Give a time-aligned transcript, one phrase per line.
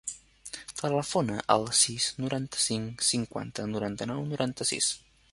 [0.77, 4.89] Telefona al sis, noranta-cinc, cinquanta, noranta-nou, noranta-sis.